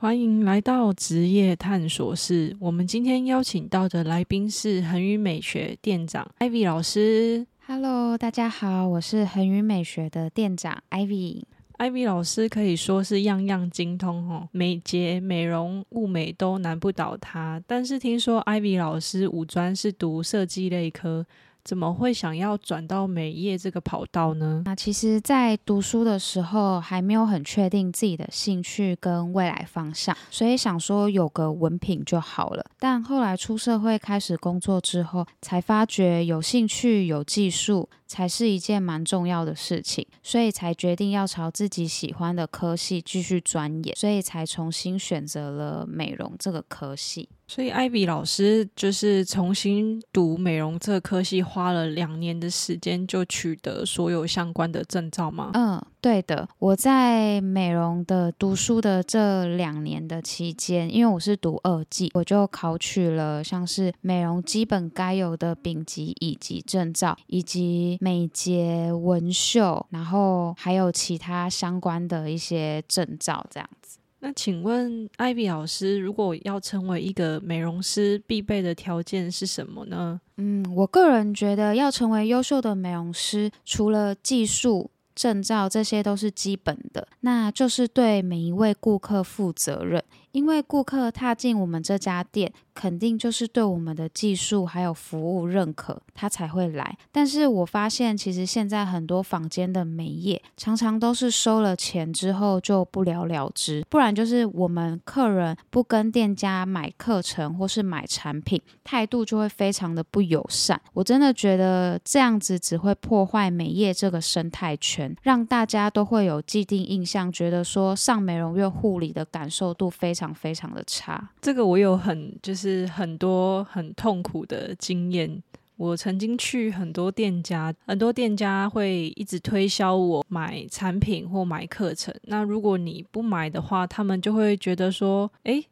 [0.00, 2.56] 欢迎来到职业探索室。
[2.58, 7.46] 我们今天邀请到的来宾是恒宇美学店长 Ivy 老师。
[7.66, 11.42] Hello，大家好，我是恒宇美学的店长 Ivy。
[11.76, 17.62] Ivy 老师可以说是样样精通哦，美睫、美容、物美都难不倒他。
[17.66, 21.26] 但是听说 Ivy 老师五专是读设计类科，
[21.64, 24.62] 怎么会想要转到美业这个跑道呢？
[24.64, 32.64] 那其实，在读书的时候还没有很确定自己的兴趣跟未来方向，所以想说有个文凭就好了。
[32.78, 47.28] 但后来出社会开始工作之后，才发觉有兴趣、有技术才是一件蛮重要的事情，所以才决定要朝自己喜欢的科系继续钻研，所以才重新选择了美容这个科系。
[47.50, 55.50] 所以艾比老师就是重新读美容这科系，花了两年的时间就取得所有相关的证照吗？
[55.54, 56.48] 嗯，对的。
[56.60, 73.98] 我在美容的读书的这两年的期间，因为我是读二技，我就考取了像是美容基本该有的丙级、乙级证照，以及美睫、纹绣，然后还有其他相关的一些证照，这样子。
[74.22, 80.20] 那请问艾比老师，如果要成为一个美容师，必备的条件是什么呢？
[80.36, 90.04] 嗯，我个人觉得要成为优秀的美容师，除了技术、证照，这些都是基本的，那就是对每一位顾客负责任。
[90.32, 96.96] 因为顾客踏进我们这家店，肯定就是对我们的技术还有服务认可，他才会来。
[97.10, 110.80] 但是我发现，其实现在很多坊间的美业，常常都是收了钱之后就不了了之，不然就是我们客人不跟店家买课程或是买产品，态度就会非常的不友善。
[110.92, 120.19] 我真的觉得这样子只会破坏美业这个生态圈，让大家都会有既定印象，觉得说上美容院护理的感受度非常。
[120.20, 125.42] 非常非常的差，这个我有很就是很多很痛苦的经验。
[125.76, 132.14] 我曾经去很多店家，很多店家会一直推销我买产品或买课程。
[132.24, 135.66] 那如果你不买的话，他们就会觉得说，诶，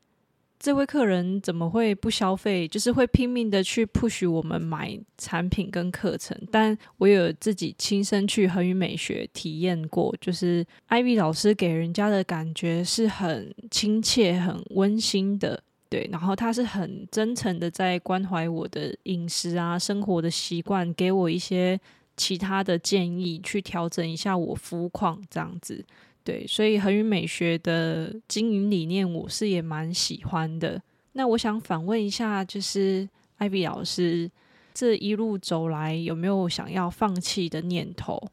[0.58, 2.66] 这位客人怎么会不消费？
[2.66, 6.36] 就是会拼命的去 push 我们买产品跟课程。
[6.50, 16.08] 但我有自己亲身去恒宇美学体验过，就是 Ivy 老师给人家的感觉是很亲切、很温馨的，对。
[16.10, 21.78] 然后他是很真诚的在关怀我的饮食啊、生活的习惯，给我一些
[22.16, 25.84] 其他的建议，去调整一下我肤况这样子。
[26.24, 30.82] 对，所以恒宇美学的经营理念，我是也蛮喜欢的。
[31.12, 33.08] 那我想反问一下，就是
[33.38, 34.30] 艾比老师，
[34.74, 38.30] 这一路走来有没有想要放弃的念头？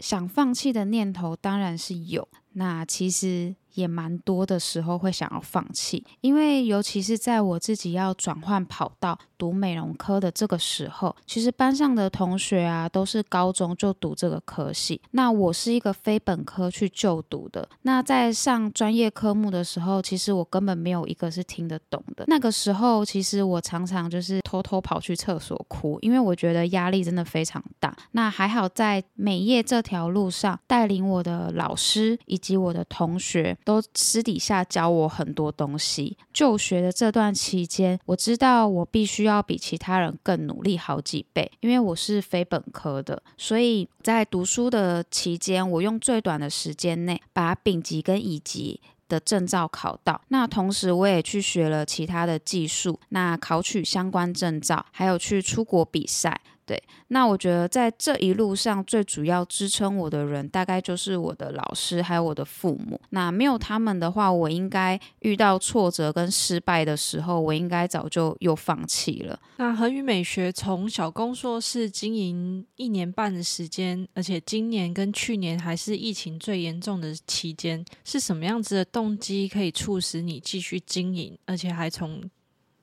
[0.00, 2.28] 想放弃的念头当然是有。
[2.52, 17.68] 那其实也蛮多的时候会想要放弃，因为尤其是在我自己要转换跑道读美容科的这个时候，其实班上的同学啊都是高中就读这个科系，那我是一个非本科去就读的。
[17.82, 22.24] 那在上专业科目的时候，其实我根本没有一个是听得懂的。
[22.26, 27.94] 那个时候，其实我常常就是偷偷跑去厕所哭，因为我觉得压力真的非常大。
[28.12, 36.16] 那还好在美业这条路上，带领我的老师以及我的同学都私底下教我很多东西。
[36.32, 50.20] 就学的这段期间，我知道我必须要比其他人更努力好几倍，因为我是非本科的，所以在读书的期间，我用最短的时间内把丙级跟乙级的证照考到。
[50.28, 56.40] 那同时，我也去学了其他的技术，那考取相关证照，还有去出国比赛。
[56.66, 63.00] 对，那我觉得在这一路上最主要支撑我的人，大概就是我的老师还有我的父母。
[63.10, 69.38] 那没有他们的话，我应该遇到挫折跟失败的时候，我应该早就又放弃了。
[69.58, 82.20] 那恒宇美学从小工作室经营一年半的时间，而且今年跟去年还是疫情最严重的期间，是什么样子的动机可以促使你继续经营，而且还从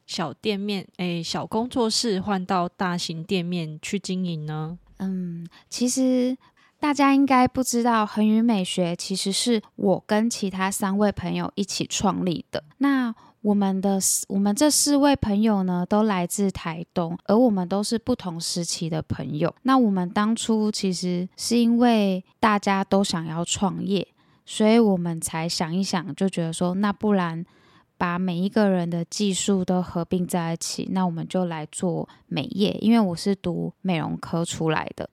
[0.05, 4.77] 小店面，诶，小工作室换到大型店面去经营呢？
[4.99, 6.37] 嗯，其实
[6.79, 12.63] 大家应该不知道，恒宇美学其实是我跟其他三位朋友一起创立的。
[12.77, 19.53] 那我们的我们这四位朋友呢，都来自台东，而我们都是不同时期的朋友。
[19.63, 24.07] 那我们当初其实是因为大家都想要创业，
[24.45, 27.45] 所以我们才想一想，就觉得说，那不然。
[27.97, 32.77] 把每一个人的技术都合并在一起，那我们就来做美业。
[32.81, 35.09] 因为我是读美容科出来的，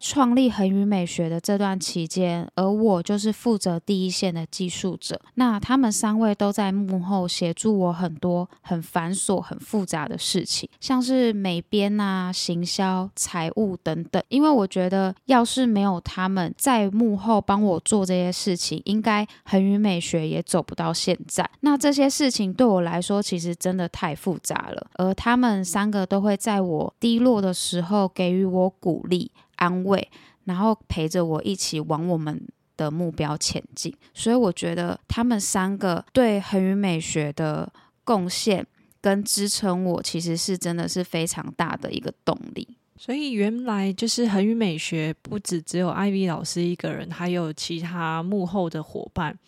[0.00, 5.20] 创立恒宇美学的这段期间，而我就是负责第一线的技术者。
[5.34, 14.22] 那他们三位都在幕后协助我很多很繁琐、很复杂的事情，像是美编啊、行销、财务等等。
[14.28, 21.48] 因为我觉得，要是没有他们在幕后帮我做这些事情，应该恒宇美学也走不到现在。
[21.60, 24.86] 那这些事情对我来说，其实真的太复杂了。
[24.94, 29.30] 而他们三个都会在我低落的时候给予我鼓励。
[29.58, 30.10] 安慰，
[30.44, 32.40] 然后陪着我一起往我们
[32.76, 33.94] 的目标前进。
[34.14, 37.72] 所以我觉得他们三个对恒宇美学的
[38.02, 38.66] 贡献
[39.00, 42.66] 跟支撑，我其实是真的是非常大的一个动力。
[42.96, 49.38] 所以原来就是恒宇美学不止只有艾薇老师一个人，还有其他幕后的伙伴。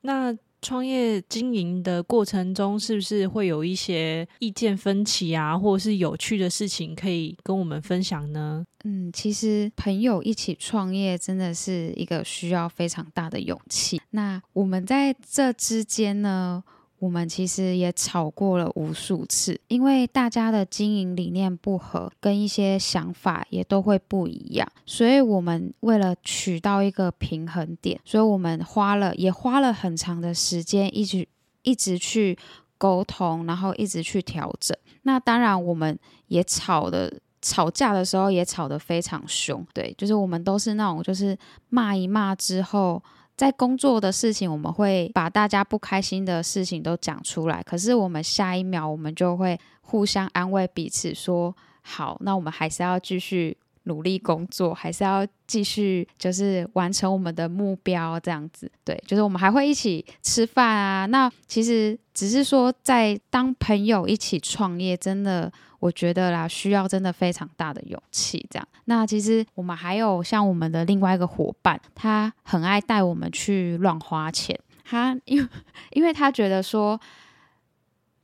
[0.00, 8.64] 那创业经营的过程中，是不是会有一些意见分歧啊，或者是有趣的事情可以跟我们分享呢？
[8.84, 14.00] 嗯，其实朋友一起创业真的是一个需要非常大的勇气。
[14.10, 16.62] 那我们在这之间呢？
[17.00, 31.26] 我们其实也吵过了无数次，因为大家的经营理念不合，跟一些想法也都会不一样，所以我们为了取到一个平衡点，所以我们花了也花了很长的时间，一直
[31.62, 32.36] 一直去
[32.76, 34.76] 沟通，然后一直去调整。
[35.02, 35.96] 那当然，我们
[36.26, 43.00] 也吵的吵架的时候也吵得非常凶，对，就是我们都是那种就是骂一骂之后。
[43.38, 47.62] 在工作的事情，我们会把大家不开心的事情都讲出来。
[47.62, 61.06] 可是我们下一秒，我们就会互相安慰彼此，说：“好，那我们还是要继续努力工作，还是要继续就是完成我们的目标。”这样子，对，就是我们还会一起吃饭啊。
[61.06, 65.52] 那其实只是说，在当朋友一起创业，真的。
[65.78, 68.46] 我觉得啦，需要真的非常大的勇气。
[68.50, 74.58] 这样，那其实我们还有像我们的另外一个伙伴，他很爱带我们去乱花钱。
[74.84, 75.48] 他因为
[75.92, 77.00] 因为他觉得说，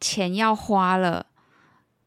[0.01, 1.27] 钱要花了。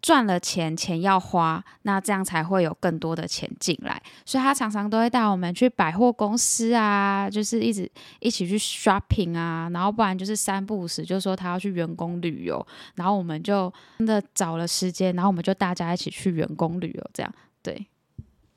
[0.07, 4.01] 赚了钱，钱要花，那这样才会有更多的钱进来。
[4.23, 12.65] 所以他常常都会带我们去百货公司啊，就是一直一起去 shopping 啊，然后不然就是三不五时就说他要去员工旅游，
[12.95, 17.29] 然后我们就真的找了时间，然后我们就大家一起去员工旅游，这样
[17.61, 17.85] 对。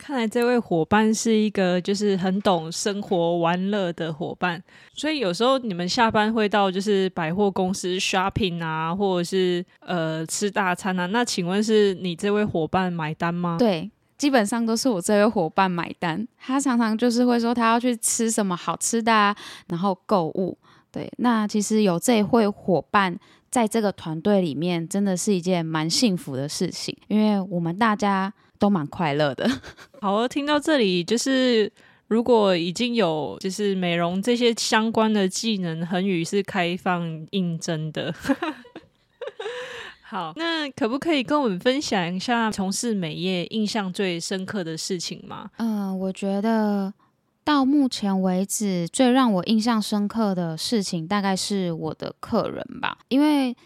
[0.01, 4.61] 看来这位伙伴是一个就是很懂生活玩乐的伙伴，
[4.95, 11.05] 所以有时候你们下班会到就是百货公司 shopping 啊，或者是呃吃大餐啊。
[11.05, 13.57] 那请问是你这位伙伴买单吗？
[13.59, 16.27] 对，基本上都是我这位伙伴买单。
[16.39, 19.37] 他常常就是会说他要去吃什么好吃的啊，
[19.69, 20.57] 然后购物。
[20.91, 23.17] 对，那其实有这位伙伴
[23.51, 28.33] 在这个团队里面，真的是一件蛮幸福的事情，因为我们大家。
[28.61, 29.51] 都蛮快乐的。
[30.01, 31.73] 好，听到这里，就是
[32.07, 38.15] 如果已经有就是美容这些相关的技能，恒宇是开放应征的。
[40.05, 45.51] 好，那可不可以跟我们分享一下从事美业印象最深刻的事情吗？
[45.57, 46.93] 嗯，我觉得
[47.43, 53.57] 到目前为止最让我印象深刻的事情，大概是我的客人吧，因为。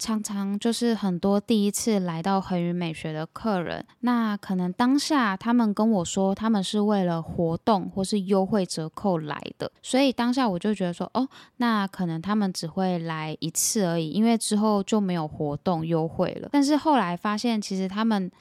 [0.00, 16.48] 常常就是很多第一次来到恒宇美学的客人，那可能当下他们跟我说，他们是为了活动或是优惠折扣来的，所以当下我就觉得说，哦，那可能他们只会来一次而已，因为之后就没有活动优惠了。
[16.50, 18.32] 但是后来发现，其实他们。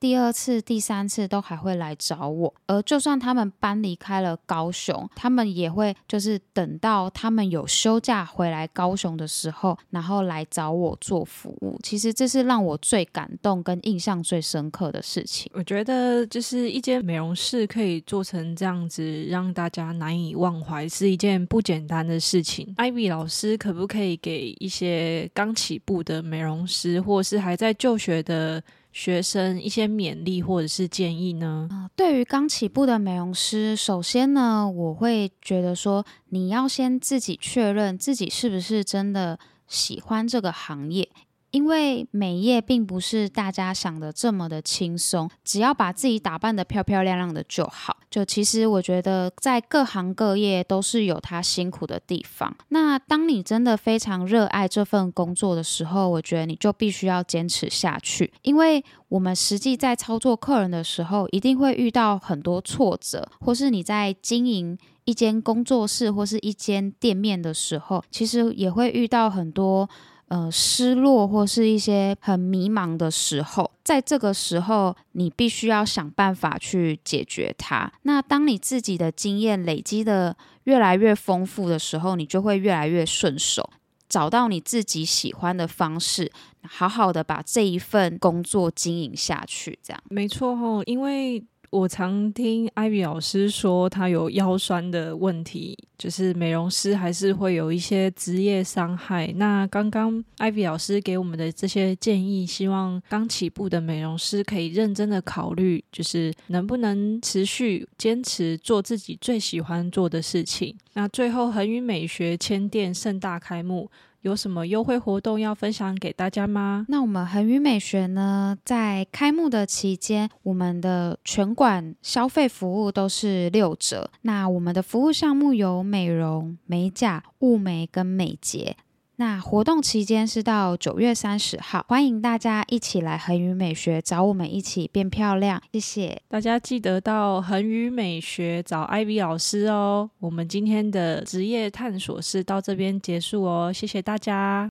[0.00, 11.78] 第二次、第三次都还会来找我，而就算他们搬离开了高雄，他们也会就是等到他们有休假回来高雄的时候，然后来找我做服务。
[11.82, 15.50] 其实这是让我最感动跟印象最深刻的事情。
[15.52, 22.72] 我觉得就是一间美容室可以做成这样子，让大家难以忘怀，是一件不简单的事情。
[22.76, 28.62] 艾比老师可不可以给一些刚起步的美容师，或是还在就学的？
[28.98, 31.68] 学生一些勉励或者是建议呢？
[31.94, 39.38] 对于刚起步的美容师，首先呢，我会觉得说，你要先自己确认自己是不是真的
[39.68, 41.08] 喜欢这个行业。
[41.50, 47.96] 因为美业并不是大家想的这么的轻松，只要把自己打扮的漂漂亮亮的就好。
[48.10, 52.54] 就其实我觉得，在各行各业都是有他辛苦的地方。
[52.68, 58.32] 那当你真的非常热爱这份工作的时候，我觉得你就必须要坚持下去。
[58.42, 69.88] 因为我们实际在操作客人的时候，一定会遇到很多挫折，或是你在经营一间工作室或是一间店面的时候，其实也会遇到很多。
[70.28, 77.92] 呃失落或是一些很迷茫的时候，在这个时候，你必须要想办法去解决它。
[78.02, 83.68] 那当你自己的经验累积的越来越丰富的时候，你就会越来越顺手，
[84.08, 86.30] 找到你自己喜欢的方式，
[86.62, 89.78] 好好的把这一份工作经营下去。
[89.82, 91.44] 这样没错哦，因为。
[91.70, 99.30] 我常听艾比老师说，他有腰酸的问题，就是美容师还是会有一些职业伤害。
[99.36, 110.74] 那刚刚艾比老师给我们的这些建议，希望刚起步的美容师可以认真的考虑，就是能不能持续坚持做自己最喜欢做的事情。
[110.94, 113.90] 那最后，恒宇美学签店盛大开幕。
[114.22, 116.84] 有什么优惠活动要分享给大家吗？
[116.88, 124.10] 那我们恒宇美学呢，在开幕的期间，我们的全馆消费服务都是六折。
[124.22, 128.76] 那我们的服务项目有美容、美甲、物美跟美睫。
[129.20, 135.60] 那活动期间是到九月三十号，欢迎大家一起来恒宇美学找我们一起变漂亮。
[135.72, 140.08] 谢谢大家，记得到恒宇美学找艾比老师哦。
[140.20, 144.70] 我们今天的职业探索是到这边结束哦，谢谢大家。